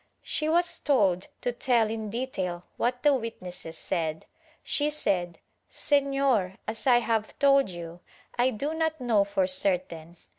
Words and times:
She 0.23 0.49
was 0.49 0.79
told 0.79 1.27
to 1.41 1.51
tell 1.51 1.91
in 1.91 2.09
detail 2.09 2.63
what 2.75 3.03
the 3.03 3.13
witnesses 3.13 3.77
said. 3.77 4.25
She 4.63 4.89
said 4.89 5.37
"Sefior, 5.69 6.57
as 6.67 6.87
I 6.87 6.97
have 6.97 7.37
told 7.37 7.69
you, 7.69 7.99
I 8.35 8.49
do 8.49 8.73
not 8.73 8.99
know 8.99 9.23
for 9.23 9.45
certain. 9.45 10.17